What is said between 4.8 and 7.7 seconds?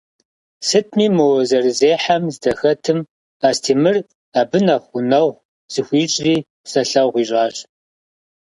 гъунэгъу зыхуищӏри, псэлъэгъу ищӏащ.